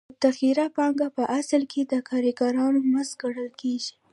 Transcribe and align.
متغیره 0.13 0.65
پانګه 0.75 1.07
په 1.17 1.23
اصل 1.39 1.61
کې 1.71 1.81
د 1.91 1.93
کارګرانو 2.09 2.79
مزد 2.93 3.13
ګڼل 3.21 3.49
کېږي 3.61 3.93